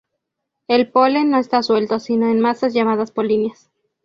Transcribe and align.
El 0.67 0.89
polen 0.91 1.29
no 1.29 1.37
está 1.37 1.61
suelto 1.61 1.99
sino 1.99 2.25
en 2.25 2.39
masas 2.39 2.73
llamadas 2.73 3.11
polinias. 3.11 3.69